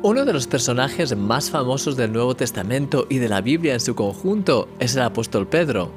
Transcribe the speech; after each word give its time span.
Uno 0.00 0.24
de 0.24 0.32
los 0.32 0.46
personajes 0.46 1.16
más 1.16 1.50
famosos 1.50 1.96
del 1.96 2.12
Nuevo 2.12 2.36
Testamento 2.36 3.08
y 3.10 3.18
de 3.18 3.28
la 3.28 3.40
Biblia 3.40 3.74
en 3.74 3.80
su 3.80 3.96
conjunto 3.96 4.68
es 4.78 4.94
el 4.94 5.02
apóstol 5.02 5.48
Pedro. 5.48 5.90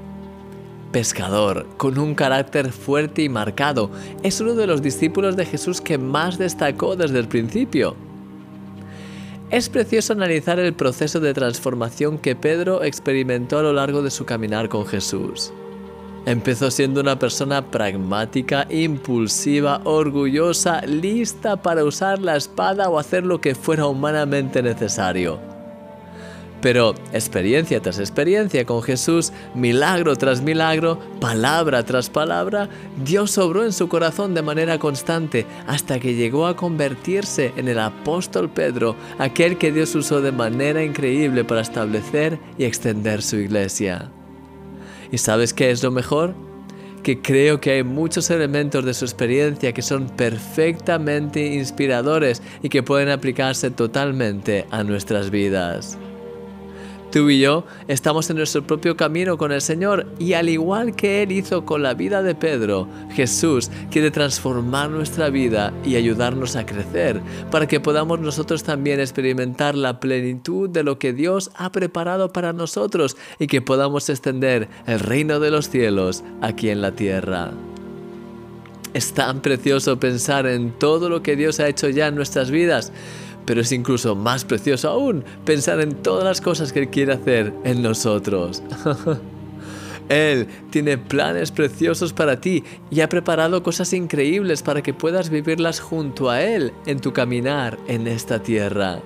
Pescador, 0.91 1.67
con 1.77 1.99
un 1.99 2.15
carácter 2.15 2.71
fuerte 2.71 3.21
y 3.21 3.29
marcado, 3.29 3.91
es 4.23 4.41
uno 4.41 4.55
de 4.55 4.65
los 4.65 4.81
discípulos 4.81 5.35
de 5.35 5.45
Jesús 5.45 5.81
que 5.81 5.99
más 5.99 6.39
destacó 6.39 6.95
desde 6.95 7.19
el 7.19 7.27
principio. 7.27 7.95
Es 9.51 9.69
precioso 9.69 10.13
analizar 10.13 10.57
el 10.57 10.73
proceso 10.73 11.19
de 11.19 11.35
transformación 11.35 12.17
que 12.17 12.35
Pedro 12.35 12.83
experimentó 12.83 13.59
a 13.59 13.63
lo 13.63 13.71
largo 13.71 14.01
de 14.01 14.09
su 14.09 14.25
caminar 14.25 14.67
con 14.67 14.87
Jesús. 14.87 15.53
Empezó 16.25 16.69
siendo 16.69 17.01
una 17.01 17.17
persona 17.17 17.71
pragmática, 17.71 18.67
impulsiva, 18.69 19.81
orgullosa, 19.85 20.81
lista 20.81 21.55
para 21.55 21.83
usar 21.83 22.19
la 22.19 22.35
espada 22.35 22.89
o 22.89 22.99
hacer 22.99 23.25
lo 23.25 23.41
que 23.41 23.55
fuera 23.55 23.87
humanamente 23.87 24.61
necesario. 24.61 25.39
Pero 26.61 26.93
experiencia 27.11 27.81
tras 27.81 27.97
experiencia 27.97 28.67
con 28.67 28.83
Jesús, 28.83 29.33
milagro 29.55 30.15
tras 30.15 30.41
milagro, 30.41 30.99
palabra 31.19 31.83
tras 31.83 32.11
palabra, 32.11 32.69
Dios 33.03 33.39
obró 33.39 33.65
en 33.65 33.73
su 33.73 33.89
corazón 33.89 34.35
de 34.35 34.43
manera 34.43 34.77
constante 34.77 35.47
hasta 35.65 35.99
que 35.99 36.13
llegó 36.13 36.45
a 36.45 36.55
convertirse 36.55 37.51
en 37.57 37.67
el 37.67 37.79
apóstol 37.79 38.47
Pedro, 38.47 38.95
aquel 39.17 39.57
que 39.57 39.71
Dios 39.71 39.95
usó 39.95 40.21
de 40.21 40.31
manera 40.31 40.83
increíble 40.83 41.43
para 41.43 41.61
establecer 41.61 42.37
y 42.59 42.65
extender 42.65 43.23
su 43.23 43.37
iglesia. 43.37 44.11
¿Y 45.11 45.17
sabes 45.17 45.53
qué 45.53 45.71
es 45.71 45.83
lo 45.83 45.91
mejor? 45.91 46.33
Que 47.03 47.21
creo 47.21 47.59
que 47.59 47.71
hay 47.71 47.83
muchos 47.83 48.29
elementos 48.29 48.85
de 48.85 48.93
su 48.93 49.05
experiencia 49.05 49.73
que 49.73 49.81
son 49.81 50.07
perfectamente 50.07 51.45
inspiradores 51.53 52.41
y 52.61 52.69
que 52.69 52.83
pueden 52.83 53.09
aplicarse 53.09 53.71
totalmente 53.71 54.65
a 54.71 54.83
nuestras 54.83 55.31
vidas. 55.31 55.97
Tú 57.11 57.29
y 57.29 57.41
yo 57.41 57.65
estamos 57.89 58.29
en 58.29 58.37
nuestro 58.37 58.65
propio 58.65 58.95
camino 58.95 59.37
con 59.37 59.51
el 59.51 59.59
Señor 59.59 60.07
y 60.17 60.31
al 60.31 60.47
igual 60.47 60.95
que 60.95 61.23
Él 61.23 61.33
hizo 61.33 61.65
con 61.65 61.83
la 61.83 61.93
vida 61.93 62.23
de 62.23 62.35
Pedro, 62.35 62.87
Jesús 63.11 63.69
quiere 63.91 64.11
transformar 64.11 64.89
nuestra 64.89 65.29
vida 65.29 65.73
y 65.83 65.97
ayudarnos 65.97 66.55
a 66.55 66.65
crecer 66.65 67.21
para 67.51 67.67
que 67.67 67.81
podamos 67.81 68.21
nosotros 68.21 68.63
también 68.63 69.01
experimentar 69.01 69.75
la 69.75 69.99
plenitud 69.99 70.69
de 70.69 70.83
lo 70.83 70.99
que 70.99 71.11
Dios 71.11 71.51
ha 71.55 71.73
preparado 71.73 72.31
para 72.31 72.53
nosotros 72.53 73.17
y 73.39 73.47
que 73.47 73.61
podamos 73.61 74.09
extender 74.09 74.69
el 74.87 75.01
reino 75.01 75.41
de 75.41 75.51
los 75.51 75.69
cielos 75.69 76.23
aquí 76.41 76.69
en 76.69 76.79
la 76.79 76.93
tierra. 76.93 77.51
Es 78.93 79.13
tan 79.13 79.41
precioso 79.41 79.99
pensar 79.99 80.45
en 80.45 80.71
todo 80.71 81.09
lo 81.09 81.21
que 81.23 81.35
Dios 81.35 81.59
ha 81.59 81.67
hecho 81.67 81.89
ya 81.89 82.07
en 82.07 82.15
nuestras 82.15 82.51
vidas 82.51 82.93
pero 83.45 83.61
es 83.61 83.71
incluso 83.71 84.15
más 84.15 84.45
precioso 84.45 84.89
aún 84.89 85.23
pensar 85.45 85.79
en 85.81 85.95
todas 85.95 86.23
las 86.23 86.41
cosas 86.41 86.71
que 86.73 86.79
Él 86.79 86.89
quiere 86.89 87.13
hacer 87.13 87.53
en 87.63 87.81
nosotros. 87.81 88.63
Él 90.09 90.47
tiene 90.71 90.97
planes 90.97 91.51
preciosos 91.51 92.11
para 92.11 92.41
ti 92.41 92.63
y 92.89 92.99
ha 92.99 93.07
preparado 93.07 93.63
cosas 93.63 93.93
increíbles 93.93 94.61
para 94.61 94.81
que 94.81 94.93
puedas 94.93 95.29
vivirlas 95.29 95.79
junto 95.79 96.29
a 96.29 96.41
Él 96.41 96.73
en 96.85 96.99
tu 96.99 97.13
caminar 97.13 97.77
en 97.87 98.07
esta 98.07 98.43
tierra. 98.43 98.99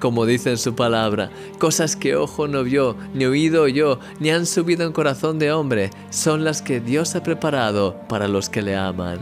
Como 0.00 0.26
dice 0.26 0.50
en 0.50 0.58
su 0.58 0.74
palabra, 0.74 1.30
cosas 1.58 1.96
que 1.96 2.16
ojo 2.16 2.46
no 2.46 2.62
vio, 2.62 2.96
ni 3.14 3.26
oído 3.26 3.62
oyó, 3.62 3.98
ni 4.20 4.30
han 4.30 4.46
subido 4.46 4.86
en 4.86 4.92
corazón 4.92 5.38
de 5.38 5.52
hombre, 5.52 5.90
son 6.10 6.44
las 6.44 6.62
que 6.62 6.80
Dios 6.80 7.16
ha 7.16 7.22
preparado 7.22 7.96
para 8.08 8.28
los 8.28 8.48
que 8.48 8.62
le 8.62 8.76
aman. 8.76 9.18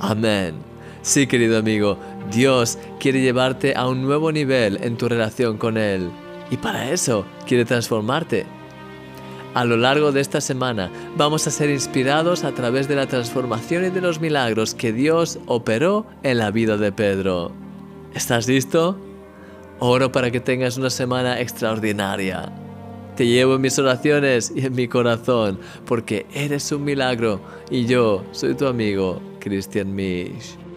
Amén. 0.00 0.67
Sí, 1.08 1.26
querido 1.26 1.56
amigo, 1.56 1.96
Dios 2.30 2.76
quiere 3.00 3.22
llevarte 3.22 3.74
a 3.74 3.88
un 3.88 4.02
nuevo 4.02 4.30
nivel 4.30 4.78
en 4.82 4.98
tu 4.98 5.08
relación 5.08 5.56
con 5.56 5.78
Él. 5.78 6.10
Y 6.50 6.58
para 6.58 6.90
eso 6.90 7.24
quiere 7.46 7.64
transformarte. 7.64 8.44
A 9.54 9.64
lo 9.64 9.78
largo 9.78 10.12
de 10.12 10.20
esta 10.20 10.42
semana 10.42 10.90
vamos 11.16 11.46
a 11.46 11.50
ser 11.50 11.70
inspirados 11.70 12.44
a 12.44 12.52
través 12.52 12.88
de 12.88 12.96
la 12.96 13.06
transformación 13.06 13.86
y 13.86 13.88
de 13.88 14.02
los 14.02 14.20
milagros 14.20 14.74
que 14.74 14.92
Dios 14.92 15.38
operó 15.46 16.04
en 16.24 16.36
la 16.36 16.50
vida 16.50 16.76
de 16.76 16.92
Pedro. 16.92 17.52
¿Estás 18.12 18.46
listo? 18.46 18.98
Oro 19.78 20.12
para 20.12 20.30
que 20.30 20.40
tengas 20.40 20.76
una 20.76 20.90
semana 20.90 21.40
extraordinaria. 21.40 22.52
Te 23.16 23.26
llevo 23.26 23.54
en 23.54 23.62
mis 23.62 23.78
oraciones 23.78 24.52
y 24.54 24.66
en 24.66 24.74
mi 24.74 24.88
corazón 24.88 25.58
porque 25.86 26.26
eres 26.34 26.70
un 26.70 26.84
milagro 26.84 27.40
y 27.70 27.86
yo 27.86 28.26
soy 28.32 28.54
tu 28.54 28.66
amigo 28.66 29.22
Christian 29.40 29.94
Misch. 29.94 30.67